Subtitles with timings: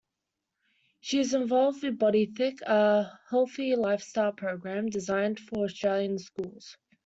[1.01, 6.75] She is involved with BodyThink, a healthy lifestyle program designed for Australian schools.